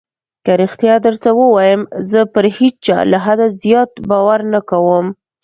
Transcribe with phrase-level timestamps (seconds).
[0.45, 5.05] که رښتيا درته ووايم زه پر هېچا له حده زيات باور نه کوم.